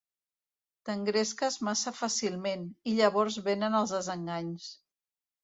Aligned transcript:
T'engresques 0.87 1.57
massa 1.67 1.93
fàcilment, 1.97 2.65
i 2.93 2.95
llavors 3.01 3.39
venen 3.51 3.79
els 3.83 3.95
desenganys. 3.99 4.73